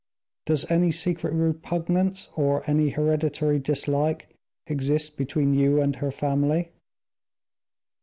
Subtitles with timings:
[0.47, 4.35] Does any secret repugnance, or any hereditary dislike,
[4.65, 6.71] exist between you and her family?"